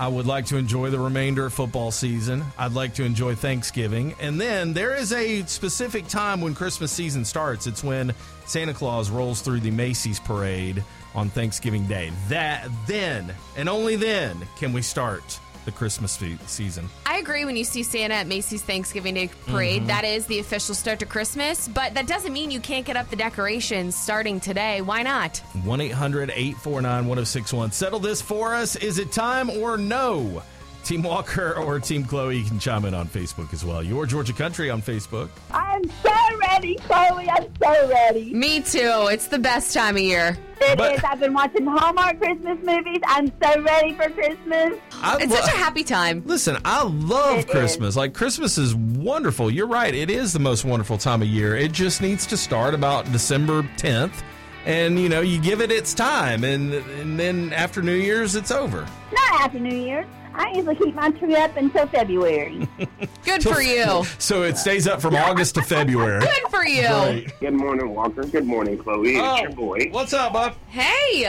I 0.00 0.08
would 0.08 0.24
like 0.24 0.46
to 0.46 0.56
enjoy 0.56 0.88
the 0.88 0.98
remainder 0.98 1.44
of 1.44 1.52
football 1.52 1.90
season. 1.90 2.42
I'd 2.56 2.72
like 2.72 2.94
to 2.94 3.04
enjoy 3.04 3.34
Thanksgiving. 3.34 4.14
And 4.18 4.40
then 4.40 4.72
there 4.72 4.96
is 4.96 5.12
a 5.12 5.42
specific 5.42 6.08
time 6.08 6.40
when 6.40 6.54
Christmas 6.54 6.90
season 6.90 7.22
starts. 7.22 7.66
It's 7.66 7.84
when 7.84 8.14
Santa 8.46 8.72
Claus 8.72 9.10
rolls 9.10 9.42
through 9.42 9.60
the 9.60 9.70
Macy's 9.70 10.18
parade 10.18 10.82
on 11.14 11.28
Thanksgiving 11.28 11.86
Day. 11.86 12.12
That 12.30 12.70
then 12.86 13.34
and 13.58 13.68
only 13.68 13.96
then 13.96 14.38
can 14.56 14.72
we 14.72 14.80
start 14.80 15.38
the 15.70 15.76
Christmas 15.78 16.16
fe- 16.16 16.36
season. 16.46 16.88
I 17.06 17.18
agree 17.18 17.44
when 17.44 17.56
you 17.56 17.64
see 17.64 17.82
Santa 17.82 18.14
at 18.14 18.26
Macy's 18.26 18.62
Thanksgiving 18.62 19.14
Day 19.14 19.30
Parade. 19.46 19.82
Mhm. 19.82 19.86
that 19.86 20.04
is 20.04 20.26
the 20.26 20.38
official 20.40 20.74
start 20.74 20.98
to 21.00 21.06
Christmas, 21.06 21.68
but 21.68 21.94
that 21.94 22.06
doesn't 22.06 22.32
mean 22.32 22.50
you 22.50 22.60
can't 22.60 22.84
get 22.84 22.96
up 22.96 23.08
the 23.10 23.16
decorations 23.16 23.94
starting 23.96 24.40
today. 24.40 24.80
Why 24.82 25.02
not? 25.02 25.38
1 25.64 25.80
800 25.80 26.30
849 26.34 27.06
1061. 27.06 27.72
Settle 27.72 28.00
this 28.00 28.20
for 28.20 28.54
us. 28.54 28.76
Is 28.76 28.98
it 28.98 29.12
time 29.12 29.48
or 29.50 29.76
no? 29.76 30.42
Team 30.84 31.02
Walker 31.02 31.54
or 31.56 31.78
Team 31.78 32.04
Chloe, 32.04 32.38
you 32.38 32.44
can 32.44 32.58
chime 32.58 32.84
in 32.84 32.94
on 32.94 33.06
Facebook 33.06 33.52
as 33.52 33.64
well. 33.64 33.82
Your 33.82 34.06
Georgia 34.06 34.32
Country 34.32 34.70
on 34.70 34.82
Facebook. 34.82 35.28
I'm 35.52 35.84
so 36.02 36.10
ready, 36.48 36.74
Chloe. 36.76 37.28
I'm 37.28 37.46
so 37.62 37.88
ready. 37.88 38.32
Me 38.34 38.60
too. 38.60 39.08
It's 39.10 39.28
the 39.28 39.38
best 39.38 39.72
time 39.74 39.96
of 39.96 40.02
year. 40.02 40.36
It 40.62 40.80
is. 40.80 41.02
I've 41.04 41.20
been 41.20 41.32
watching 41.32 41.64
Hallmark 41.66 42.18
Christmas 42.20 42.58
movies. 42.64 42.98
I'm 43.06 43.28
so 43.42 43.62
ready 43.62 43.94
for 43.94 44.10
Christmas. 44.10 44.74
I 45.02 45.16
It's 45.20 45.32
lo- 45.32 45.40
such 45.40 45.54
a 45.54 45.56
happy 45.56 45.84
time. 45.84 46.22
Listen, 46.26 46.58
I 46.64 46.82
love 46.82 47.38
It 47.38 47.48
Christmas. 47.48 47.96
Like 47.96 48.12
Christmas 48.12 48.58
is 48.58 48.74
wonderful. 48.74 49.50
You're 49.50 49.66
right. 49.68 49.94
It 49.94 50.10
is 50.10 50.32
the 50.32 50.38
most 50.38 50.64
wonderful 50.64 50.98
time 50.98 51.22
of 51.22 51.28
year. 51.28 51.56
It 51.56 51.72
just 51.72 52.02
needs 52.02 52.26
to 52.26 52.36
start 52.36 52.74
about 52.74 53.10
December 53.12 53.62
10th. 53.76 54.22
And 54.66 54.98
you 55.00 55.08
know, 55.08 55.22
you 55.22 55.40
give 55.40 55.62
it 55.62 55.70
its 55.72 55.94
time 55.94 56.44
and 56.44 56.74
and 56.74 57.18
then 57.18 57.50
after 57.54 57.80
New 57.80 57.94
Year's 57.94 58.34
it's 58.34 58.50
over. 58.50 58.86
Not 59.12 59.40
after 59.40 59.58
New 59.58 59.74
Year's. 59.74 60.06
I 60.40 60.52
usually 60.54 60.74
keep 60.76 60.94
my 60.94 61.10
tree 61.10 61.36
up 61.36 61.54
until 61.58 61.86
February. 61.88 62.66
Good 63.26 63.42
for 63.42 63.60
you. 63.60 64.04
So 64.18 64.42
it 64.42 64.56
stays 64.56 64.88
up 64.88 65.02
from 65.02 65.14
August 65.14 65.54
to 65.56 65.62
February. 65.62 66.20
Good 66.20 66.50
for 66.50 66.66
you. 66.66 66.86
Right. 66.86 67.40
Good 67.40 67.52
morning, 67.52 67.94
Walker. 67.94 68.24
Good 68.24 68.46
morning, 68.46 68.78
Chloe. 68.78 69.18
Oh, 69.18 69.34
It's 69.34 69.42
your 69.42 69.52
boy. 69.52 69.90
What's 69.90 70.14
up, 70.14 70.32
bud? 70.32 70.54
Hey. 70.68 71.26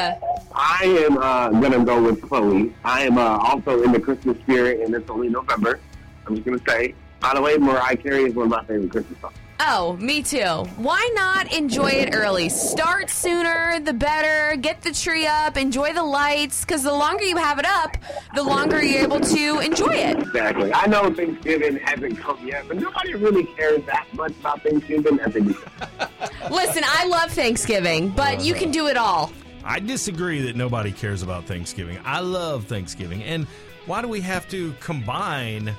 I 0.56 1.03
am 1.06 1.18
uh, 1.18 1.50
gonna 1.50 1.84
go 1.84 2.01
with 2.01 2.22
Chloe. 2.22 2.74
I 2.86 3.01
am 3.01 3.18
uh, 3.18 3.38
also 3.38 3.84
in 3.84 3.91
the 3.91 4.00
Christmas 4.00 4.38
spirit, 4.39 4.80
and 4.80 4.96
it's 4.96 5.10
only 5.10 5.27
November. 5.27 5.82
I'm 6.25 6.36
just 6.36 6.46
gonna 6.46 6.62
say. 6.65 6.96
By 7.20 7.34
the 7.36 7.41
way, 7.41 7.58
Mariah 7.58 7.98
Carey 7.98 8.24
is 8.24 8.34
one 8.34 8.46
of 8.46 8.51
my 8.51 8.63
favorite 8.63 8.91
Christmas 8.91 9.20
songs. 9.20 9.36
Oh, 9.63 9.96
me 10.00 10.24
too. 10.24 10.65
Why 10.77 11.08
not 11.13 11.53
enjoy 11.53 11.89
it 11.91 12.15
early? 12.15 12.50
Start 12.50 13.12
sooner, 13.12 13.80
the 13.80 13.94
better. 13.94 14.56
Get 14.58 14.82
the 14.82 14.91
tree 14.91 15.27
up, 15.27 15.56
enjoy 15.56 15.94
the 15.94 16.01
lights, 16.01 16.65
because 16.65 16.82
the 16.82 16.91
longer 16.91 17.24
you 17.24 17.38
have 17.38 17.60
it 17.60 17.65
up, 17.65 17.96
the 18.34 18.41
longer 18.41 18.84
you're 18.84 19.03
able 19.03 19.20
to 19.20 19.60
enjoy 19.60 19.94
it. 19.94 20.18
Exactly. 20.18 20.74
I 20.74 20.88
know 20.88 21.13
Thanksgiving 21.13 21.77
hasn't 21.77 22.18
come 22.18 22.39
yet, 22.46 22.68
but 22.68 22.77
nobody 22.77 23.13
really 23.13 23.44
cares 23.44 23.86
that 23.86 24.08
much 24.13 24.32
about 24.39 24.63
Thanksgiving 24.63 25.20
as 25.20 25.32
they 25.32 25.41
do. 25.41 25.56
Listen, 26.50 26.84
I 26.84 27.06
love 27.06 27.32
Thanksgiving, 27.32 28.10
but 28.10 28.44
you 28.44 28.56
can 28.56 28.72
do 28.72 28.88
it 28.88 28.98
all. 28.98 29.32
I 29.63 29.80
disagree 29.80 30.41
that 30.41 30.56
nobody 30.56 30.91
cares 30.91 31.22
about 31.22 31.46
Thanksgiving. 31.46 32.00
I 32.03 32.22
love 32.22 32.65
Thanksgiving. 32.65 33.22
And 33.24 33.46
why 33.86 34.01
do 34.01 34.08
we 34.08 34.22
have 34.22 34.50
to 34.50 34.74
combine 34.80 35.75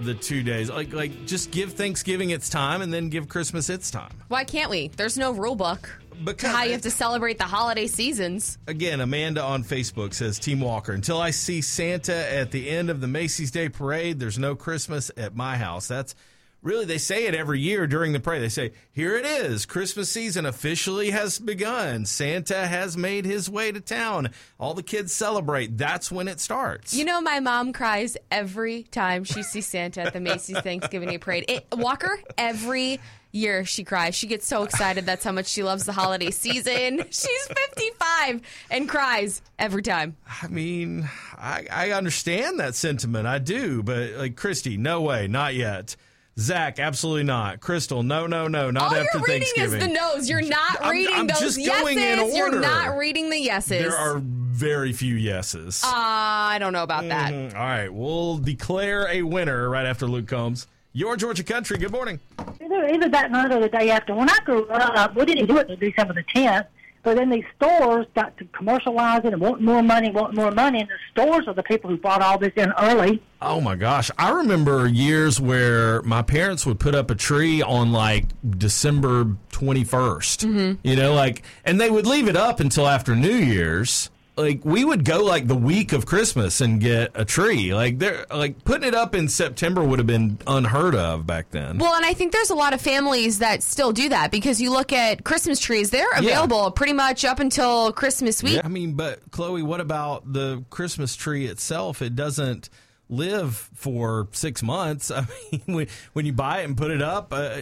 the 0.00 0.14
two 0.14 0.42
days? 0.42 0.70
Like 0.70 0.92
like 0.92 1.26
just 1.26 1.50
give 1.50 1.72
Thanksgiving 1.72 2.30
its 2.30 2.48
time 2.48 2.82
and 2.82 2.92
then 2.92 3.08
give 3.08 3.28
Christmas 3.28 3.70
its 3.70 3.90
time. 3.90 4.12
Why 4.28 4.44
can't 4.44 4.70
we? 4.70 4.88
There's 4.88 5.18
no 5.18 5.32
rule 5.32 5.56
book 5.56 5.88
to 6.10 6.24
Because 6.24 6.50
how 6.50 6.62
you 6.64 6.72
have 6.72 6.82
to 6.82 6.90
celebrate 6.90 7.38
the 7.38 7.44
holiday 7.44 7.86
seasons. 7.86 8.58
Again, 8.66 9.00
Amanda 9.00 9.42
on 9.42 9.64
Facebook 9.64 10.14
says, 10.14 10.38
Team 10.38 10.60
Walker, 10.60 10.92
until 10.92 11.20
I 11.20 11.30
see 11.30 11.60
Santa 11.60 12.14
at 12.14 12.50
the 12.50 12.68
end 12.68 12.90
of 12.90 13.00
the 13.00 13.08
Macy's 13.08 13.50
Day 13.50 13.68
Parade, 13.68 14.20
there's 14.20 14.38
no 14.38 14.54
Christmas 14.54 15.10
at 15.16 15.34
my 15.34 15.56
house. 15.56 15.88
That's 15.88 16.14
really, 16.62 16.84
they 16.84 16.98
say 16.98 17.26
it 17.26 17.34
every 17.34 17.60
year 17.60 17.86
during 17.86 18.12
the 18.12 18.20
parade. 18.20 18.42
They 18.42 18.48
say, 18.48 18.72
Here 18.92 19.16
it 19.16 19.26
is. 19.26 19.66
Christmas 19.66 20.08
season 20.08 20.46
officially 20.46 21.10
has 21.10 21.38
begun. 21.38 22.06
Santa 22.06 22.66
has 22.66 22.96
made 22.96 23.24
his 23.24 23.50
way 23.50 23.72
to 23.72 23.80
town. 23.80 24.30
All 24.58 24.74
the 24.74 24.82
kids 24.82 25.12
celebrate. 25.12 25.76
That's 25.76 26.10
when 26.10 26.28
it 26.28 26.40
starts. 26.40 26.94
You 26.94 27.04
know, 27.04 27.20
my 27.20 27.40
mom 27.40 27.72
cries 27.72 28.16
every 28.30 28.84
time 28.84 29.24
she 29.24 29.42
sees 29.42 29.66
Santa 29.66 30.02
at 30.02 30.12
the 30.12 30.20
Macy's 30.20 30.60
Thanksgiving 30.60 31.08
Day 31.08 31.18
Parade. 31.18 31.44
It, 31.48 31.66
Walker, 31.72 32.18
every 32.38 33.00
year 33.32 33.64
she 33.64 33.82
cries. 33.82 34.14
She 34.14 34.26
gets 34.26 34.46
so 34.46 34.62
excited. 34.62 35.06
That's 35.06 35.24
how 35.24 35.32
much 35.32 35.46
she 35.46 35.62
loves 35.62 35.84
the 35.84 35.92
holiday 35.92 36.30
season. 36.30 36.98
She's 37.10 37.48
55 37.48 38.42
and 38.70 38.88
cries 38.88 39.42
every 39.58 39.82
time. 39.82 40.16
I 40.42 40.48
mean, 40.48 41.08
I, 41.36 41.66
I 41.70 41.90
understand 41.92 42.60
that 42.60 42.74
sentiment. 42.74 43.26
I 43.26 43.38
do. 43.38 43.82
But, 43.82 44.12
like, 44.12 44.36
Christy, 44.36 44.76
no 44.76 45.00
way. 45.00 45.26
Not 45.28 45.54
yet. 45.54 45.96
Zach, 46.38 46.78
absolutely 46.78 47.24
not. 47.24 47.60
Crystal, 47.60 48.02
no, 48.02 48.26
no, 48.26 48.48
no. 48.48 48.70
Not 48.70 48.84
All 48.84 48.94
after 48.94 49.18
you're 49.18 49.22
reading 49.26 49.42
is 49.42 49.52
Thanksgiving. 49.54 49.80
the 49.80 49.94
no's. 49.94 50.30
You're 50.30 50.40
not 50.40 50.80
I'm- 50.80 50.90
reading 50.90 51.14
I'm 51.14 51.26
those 51.26 51.40
just 51.40 51.58
yeses. 51.58 51.80
going 51.82 51.98
in 51.98 52.34
You're 52.34 52.58
not 52.58 52.96
reading 52.96 53.28
the 53.28 53.38
yeses. 53.38 53.68
There 53.82 53.94
are 53.96 54.18
very 54.24 54.92
few 54.94 55.14
yeses. 55.14 55.82
Uh, 55.84 55.90
I 55.92 56.56
don't 56.58 56.72
know 56.72 56.82
about 56.84 57.06
that. 57.08 57.32
Mhm. 57.32 57.54
All 57.54 57.60
right, 57.60 57.92
we'll 57.92 58.38
declare 58.38 59.08
a 59.08 59.22
winner 59.22 59.68
right 59.68 59.84
after 59.84 60.06
Luke 60.06 60.26
Combs. 60.26 60.66
Your 60.94 61.16
Georgia 61.16 61.44
Country. 61.44 61.76
Good 61.78 61.92
morning. 61.92 62.18
Either, 62.62 62.86
either 62.88 63.08
that 63.10 63.30
night 63.30 63.50
or 63.52 63.60
the 63.60 63.68
day 63.68 63.90
after. 63.90 64.14
When 64.14 64.28
I 64.28 64.38
grew 64.44 64.66
up, 64.68 65.14
we 65.14 65.24
didn't 65.26 65.46
do 65.46 65.56
it 65.58 65.68
until 65.70 65.76
December 65.90 66.14
the 66.14 66.22
10th, 66.34 66.66
but 67.02 67.16
then 67.16 67.30
these 67.30 67.44
stores 67.56 68.06
got 68.14 68.36
to 68.38 68.44
commercialize 68.46 69.22
it 69.24 69.32
and 69.32 69.40
want 69.40 69.60
more 69.60 69.82
money, 69.82 70.10
want 70.10 70.34
more 70.34 70.50
money, 70.50 70.80
and 70.80 70.88
the 70.88 70.98
stores 71.10 71.48
are 71.48 71.54
the 71.54 71.62
people 71.62 71.90
who 71.90 71.96
brought 71.96 72.22
all 72.22 72.38
this 72.38 72.52
in 72.56 72.72
early. 72.78 73.22
Oh 73.40 73.60
my 73.60 73.74
gosh, 73.74 74.10
I 74.18 74.30
remember 74.30 74.86
years 74.86 75.40
where 75.40 76.00
my 76.02 76.22
parents 76.22 76.64
would 76.64 76.78
put 76.78 76.94
up 76.94 77.10
a 77.10 77.16
tree 77.16 77.60
on 77.60 77.90
like 77.90 78.26
December 78.48 79.24
21st. 79.50 80.46
Mm-hmm. 80.46 80.72
You 80.84 80.96
know, 80.96 81.14
like 81.14 81.42
and 81.64 81.80
they 81.80 81.90
would 81.90 82.06
leave 82.06 82.28
it 82.28 82.36
up 82.36 82.60
until 82.60 82.86
after 82.86 83.16
New 83.16 83.34
Year's. 83.34 84.10
Like 84.36 84.64
we 84.64 84.82
would 84.82 85.04
go 85.04 85.22
like 85.22 85.46
the 85.46 85.54
week 85.54 85.92
of 85.92 86.06
Christmas 86.06 86.62
and 86.62 86.80
get 86.80 87.10
a 87.14 87.24
tree. 87.24 87.74
Like 87.74 87.98
there 87.98 88.24
like 88.30 88.64
putting 88.64 88.88
it 88.88 88.94
up 88.94 89.14
in 89.14 89.28
September 89.28 89.84
would 89.84 89.98
have 89.98 90.06
been 90.06 90.38
unheard 90.46 90.94
of 90.94 91.26
back 91.26 91.50
then. 91.50 91.76
Well, 91.76 91.94
and 91.94 92.04
I 92.06 92.14
think 92.14 92.32
there's 92.32 92.48
a 92.48 92.54
lot 92.54 92.72
of 92.72 92.80
families 92.80 93.40
that 93.40 93.62
still 93.62 93.92
do 93.92 94.08
that 94.08 94.30
because 94.30 94.60
you 94.60 94.70
look 94.70 94.92
at 94.92 95.22
Christmas 95.22 95.60
trees, 95.60 95.90
they're 95.90 96.10
available 96.16 96.70
pretty 96.70 96.94
much 96.94 97.26
up 97.26 97.40
until 97.40 97.92
Christmas 97.92 98.42
week. 98.42 98.54
Yeah, 98.54 98.62
I 98.64 98.68
mean, 98.68 98.94
but 98.94 99.30
Chloe, 99.32 99.62
what 99.62 99.80
about 99.80 100.32
the 100.32 100.64
Christmas 100.70 101.14
tree 101.14 101.46
itself? 101.46 102.00
It 102.00 102.16
doesn't 102.16 102.70
live 103.12 103.54
for 103.74 104.26
six 104.32 104.62
months. 104.62 105.10
I 105.14 105.26
mean, 105.66 105.86
when, 106.14 106.26
you 106.26 106.32
buy 106.32 106.60
it 106.62 106.64
and 106.64 106.76
put 106.76 106.90
it 106.90 107.02
up, 107.02 107.32
uh, 107.32 107.60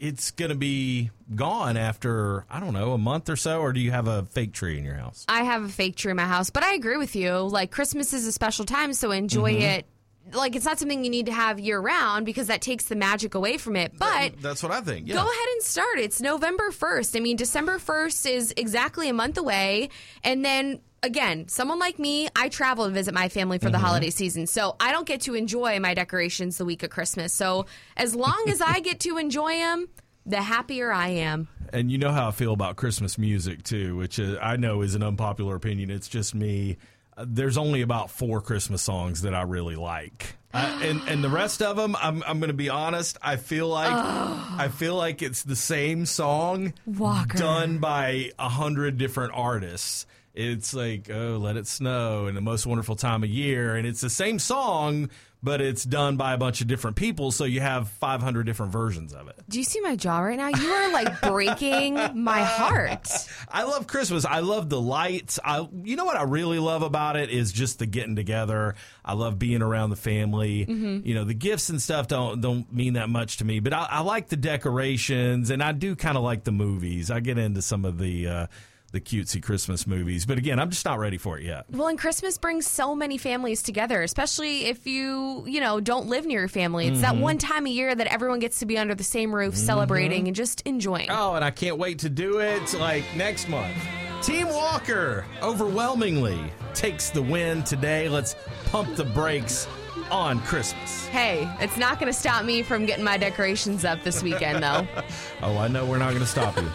it's 0.00 0.30
going 0.32 0.50
to 0.50 0.56
be 0.56 1.10
gone 1.34 1.76
after, 1.76 2.46
I 2.50 2.58
don't 2.58 2.72
know, 2.72 2.92
a 2.92 2.98
month 2.98 3.28
or 3.28 3.36
so, 3.36 3.60
or 3.60 3.72
do 3.72 3.80
you 3.80 3.90
have 3.90 4.08
a 4.08 4.24
fake 4.24 4.52
tree 4.52 4.78
in 4.78 4.84
your 4.84 4.94
house? 4.94 5.24
I 5.28 5.42
have 5.42 5.62
a 5.64 5.68
fake 5.68 5.96
tree 5.96 6.10
in 6.10 6.16
my 6.16 6.24
house, 6.24 6.50
but 6.50 6.62
I 6.62 6.74
agree 6.74 6.96
with 6.96 7.14
you. 7.14 7.32
Like 7.36 7.70
Christmas 7.70 8.12
is 8.12 8.26
a 8.26 8.32
special 8.32 8.64
time, 8.64 8.92
so 8.94 9.10
enjoy 9.10 9.54
Mhm. 9.56 9.60
it. 9.60 9.86
Like 10.32 10.56
it's 10.56 10.64
not 10.66 10.78
something 10.78 11.04
you 11.04 11.10
need 11.10 11.26
to 11.26 11.32
have 11.32 11.58
year 11.58 11.80
round 11.80 12.26
because 12.26 12.48
that 12.48 12.60
takes 12.60 12.84
the 12.84 12.96
magic 12.96 13.34
away 13.34 13.56
from 13.56 13.76
it. 13.76 13.92
But 13.98 14.40
That's 14.42 14.62
what 14.62 14.72
I 14.72 14.80
think. 14.82 15.08
Yeah. 15.08 15.14
Go 15.14 15.20
ahead 15.22 15.48
and 15.54 15.62
start. 15.62 15.98
It's 15.98 16.20
November 16.20 16.70
1st. 16.70 17.16
I 17.16 17.20
mean, 17.20 17.36
December 17.36 17.78
1st 17.78 18.30
is 18.30 18.54
exactly 18.56 19.08
a 19.08 19.14
month 19.14 19.38
away. 19.38 19.88
And 20.22 20.44
then 20.44 20.80
again, 21.02 21.48
someone 21.48 21.78
like 21.78 21.98
me, 21.98 22.28
I 22.36 22.48
travel 22.48 22.86
to 22.86 22.90
visit 22.90 23.14
my 23.14 23.28
family 23.28 23.58
for 23.58 23.70
the 23.70 23.78
Mhm. 23.78 23.82
holiday 23.82 24.10
season. 24.10 24.46
So 24.46 24.76
I 24.80 24.92
don't 24.92 25.06
get 25.06 25.20
to 25.22 25.34
enjoy 25.34 25.78
my 25.80 25.94
decorations 25.94 26.58
the 26.58 26.64
week 26.64 26.82
of 26.82 26.90
Christmas. 26.90 27.32
So 27.32 27.66
as 27.96 28.14
long 28.14 28.44
as 28.48 28.60
I 28.60 28.80
get 28.80 29.00
to 29.00 29.18
enjoy 29.18 29.52
them, 29.58 29.88
the 30.26 30.42
happier 30.42 30.92
I 30.92 31.08
am. 31.08 31.48
And 31.72 31.90
you 31.90 31.98
know 31.98 32.12
how 32.12 32.28
I 32.28 32.30
feel 32.32 32.52
about 32.52 32.76
Christmas 32.76 33.16
music 33.18 33.62
too, 33.62 33.96
which 33.96 34.18
uh, 34.20 34.38
I 34.42 34.56
know 34.56 34.82
is 34.82 34.94
an 34.94 35.02
unpopular 35.02 35.54
opinion. 35.54 35.90
It's 35.90 36.08
just 36.08 36.34
me. 36.34 36.76
Uh, 37.16 37.24
There's 37.26 37.56
only 37.58 37.80
about 37.82 38.10
four 38.10 38.40
Christmas 38.40 38.82
songs 38.82 39.22
that 39.22 39.34
I 39.34 39.42
really 39.42 39.76
like, 39.76 40.36
uh, 40.54 40.80
and 40.82 41.00
and 41.08 41.22
the 41.24 41.28
rest 41.28 41.60
of 41.62 41.76
them, 41.76 41.96
I'm 42.00 42.22
I'm 42.26 42.38
going 42.38 42.48
to 42.48 42.54
be 42.54 42.68
honest. 42.70 43.18
I 43.22 43.36
feel 43.36 43.68
like 43.68 43.90
I 43.92 44.68
feel 44.68 44.94
like 44.96 45.20
it's 45.20 45.42
the 45.42 45.56
same 45.56 46.06
song 46.06 46.74
Walker. 46.86 47.36
done 47.38 47.78
by 47.78 48.30
a 48.38 48.48
hundred 48.48 48.98
different 48.98 49.32
artists. 49.34 50.06
It's 50.34 50.72
like 50.74 51.10
oh, 51.10 51.38
let 51.40 51.56
it 51.56 51.66
snow, 51.66 52.26
and 52.26 52.36
the 52.36 52.40
most 52.40 52.66
wonderful 52.66 52.96
time 52.96 53.24
of 53.24 53.30
year, 53.30 53.74
and 53.76 53.86
it's 53.86 54.00
the 54.00 54.10
same 54.10 54.38
song, 54.38 55.10
but 55.42 55.60
it's 55.60 55.84
done 55.84 56.16
by 56.16 56.32
a 56.34 56.38
bunch 56.38 56.60
of 56.60 56.66
different 56.68 56.96
people, 56.96 57.30
so 57.32 57.44
you 57.44 57.60
have 57.60 57.88
500 57.88 58.44
different 58.44 58.70
versions 58.72 59.12
of 59.12 59.26
it. 59.28 59.36
Do 59.48 59.58
you 59.58 59.64
see 59.64 59.80
my 59.80 59.96
jaw 59.96 60.18
right 60.20 60.36
now? 60.36 60.48
You 60.48 60.68
are 60.70 60.92
like 60.92 61.20
breaking 61.22 61.94
my 62.14 62.42
heart. 62.42 63.08
I 63.48 63.64
love 63.64 63.86
Christmas. 63.86 64.24
I 64.24 64.40
love 64.40 64.68
the 64.68 64.80
lights. 64.80 65.38
I, 65.44 65.66
you 65.82 65.96
know 65.96 66.04
what 66.04 66.16
I 66.16 66.22
really 66.24 66.58
love 66.58 66.82
about 66.82 67.16
it 67.16 67.30
is 67.30 67.50
just 67.52 67.78
the 67.78 67.86
getting 67.86 68.14
together. 68.16 68.74
I 69.04 69.14
love 69.14 69.38
being 69.38 69.62
around 69.62 69.90
the 69.90 69.96
family. 69.96 70.66
Mhm. 70.66 71.04
You 71.06 71.14
know, 71.14 71.24
the 71.24 71.34
gifts 71.34 71.68
and 71.68 71.80
stuff 71.82 72.06
don't 72.08 72.40
don't 72.40 72.72
mean 72.72 72.92
that 72.94 73.08
much 73.08 73.38
to 73.38 73.44
me, 73.44 73.58
but 73.60 73.72
I, 73.72 73.86
I 73.90 74.00
like 74.00 74.28
the 74.28 74.36
decorations, 74.36 75.50
and 75.50 75.62
I 75.62 75.72
do 75.72 75.96
kind 75.96 76.16
of 76.16 76.22
like 76.22 76.44
the 76.44 76.52
movies. 76.52 77.10
I 77.10 77.20
get 77.20 77.38
into 77.38 77.62
some 77.62 77.84
of 77.84 77.98
the 77.98 78.26
uh, 78.28 78.46
the 78.92 79.00
cutesy 79.00 79.42
Christmas 79.42 79.86
movies, 79.86 80.24
but 80.24 80.38
again, 80.38 80.58
I'm 80.58 80.70
just 80.70 80.84
not 80.86 80.98
ready 80.98 81.18
for 81.18 81.38
it 81.38 81.44
yet. 81.44 81.66
Well, 81.70 81.88
and 81.88 81.98
Christmas 81.98 82.38
brings 82.38 82.66
so 82.66 82.94
many 82.94 83.18
families 83.18 83.62
together, 83.62 84.02
especially 84.02 84.64
if 84.66 84.86
you, 84.86 85.44
you 85.46 85.60
know, 85.60 85.78
don't 85.78 86.06
live 86.08 86.24
near 86.24 86.40
your 86.40 86.48
family. 86.48 86.86
It's 86.86 87.02
that 87.02 87.14
Mhm. 87.14 87.20
one 87.20 87.38
time 87.38 87.66
a 87.66 87.70
year 87.70 87.94
that 87.94 88.06
everyone 88.06 88.38
gets 88.38 88.60
to 88.60 88.66
be 88.66 88.78
under 88.78 88.94
the 88.94 89.04
same 89.04 89.34
roof 89.34 89.54
celebrating 89.56 90.26
and 90.26 90.34
just 90.34 90.62
enjoying. 90.62 91.10
Oh, 91.10 91.34
and 91.34 91.44
I 91.44 91.50
can't 91.50 91.76
wait 91.76 91.98
to 92.00 92.08
do 92.08 92.38
it 92.38 92.72
like 92.74 93.04
next 93.14 93.48
month. 93.48 93.76
Team 94.22 94.48
Walker 94.48 95.24
overwhelmingly 95.42 96.40
takes 96.74 97.10
the 97.10 97.22
win 97.22 97.62
today. 97.64 98.08
Let's 98.08 98.36
pump 98.66 98.96
the 98.96 99.04
brakes 99.04 99.66
on 100.10 100.40
Christmas. 100.40 101.06
Hey, 101.08 101.50
it's 101.60 101.76
not 101.76 101.98
going 102.00 102.12
to 102.12 102.18
stop 102.18 102.44
me 102.44 102.62
from 102.62 102.86
getting 102.86 103.04
my 103.04 103.16
decorations 103.16 103.84
up 103.84 104.02
this 104.02 104.22
weekend, 104.22 104.62
though. 104.62 104.86
Oh, 105.40 105.56
I 105.56 105.68
know 105.68 105.86
we're 105.86 105.98
not 105.98 106.10
going 106.10 106.20
to 106.22 106.26
stop 106.26 106.56
you. 106.56 106.68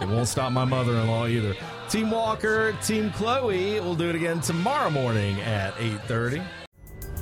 it 0.00 0.08
won't 0.08 0.26
stop 0.26 0.50
my 0.50 0.64
mother 0.64 0.92
in 0.92 1.06
law 1.06 1.26
either. 1.26 1.54
Team 1.90 2.10
Walker, 2.10 2.72
Team 2.82 3.10
Chloe, 3.10 3.78
we'll 3.80 3.94
do 3.94 4.08
it 4.08 4.14
again 4.16 4.40
tomorrow 4.40 4.88
morning 4.90 5.38
at 5.42 5.74
8.30. 5.74 6.42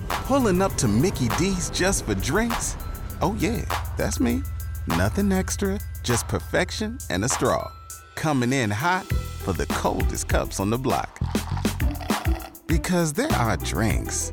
Pulling 0.08 0.62
up 0.62 0.72
to 0.76 0.86
Mickey 0.88 1.28
D's 1.36 1.68
just 1.70 2.06
for 2.06 2.14
drinks? 2.14 2.76
Oh, 3.20 3.34
yeah, 3.40 3.64
that's 3.96 4.20
me. 4.20 4.42
Nothing 4.86 5.32
extra, 5.32 5.78
just 6.02 6.28
perfection 6.28 6.98
and 7.10 7.24
a 7.24 7.28
straw. 7.28 7.70
Coming 8.14 8.52
in 8.52 8.70
hot 8.70 9.04
for 9.06 9.52
the 9.52 9.66
coldest 9.66 10.28
cups 10.28 10.60
on 10.60 10.70
the 10.70 10.78
block. 10.78 11.18
Because 12.66 13.12
there 13.12 13.32
are 13.32 13.56
drinks, 13.58 14.32